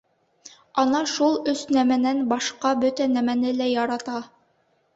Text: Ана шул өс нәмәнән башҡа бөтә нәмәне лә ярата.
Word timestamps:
Ана 0.83 1.01
шул 1.11 1.37
өс 1.53 1.61
нәмәнән 1.77 2.25
башҡа 2.33 2.73
бөтә 2.85 3.09
нәмәне 3.13 3.55
лә 3.61 3.71
ярата. 3.77 4.19